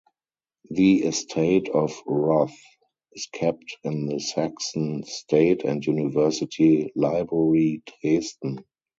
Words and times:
The 0.71 1.03
estate 1.03 1.69
of 1.69 1.93
Roth 2.07 2.59
is 3.13 3.27
kept 3.31 3.77
in 3.83 4.07
the 4.07 4.17
Saxon 4.19 5.03
State 5.03 5.63
and 5.63 5.85
University 5.85 6.91
Library 6.95 7.83
Dresden. 8.01 8.65